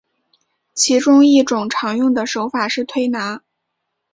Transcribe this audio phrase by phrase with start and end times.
[0.73, 3.43] 其中一种常用的手法是推拿。